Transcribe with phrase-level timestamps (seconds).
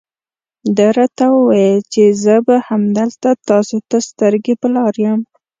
[0.75, 5.19] ده راته وویل چې زه به همدلته تاسو ته سترګې په لار یم.